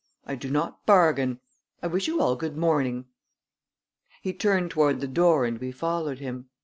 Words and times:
I 0.25 0.33
do 0.33 0.49
not 0.49 0.83
bargain. 0.87 1.41
I 1.83 1.85
wish 1.85 2.07
you 2.07 2.21
all 2.21 2.35
good 2.35 2.57
morning." 2.57 3.05
He 4.23 4.33
turned 4.33 4.71
toward 4.71 4.99
the 4.99 5.07
door 5.07 5.45
and 5.45 5.59
we 5.59 5.71
followed 5.71 6.17
him. 6.17 6.49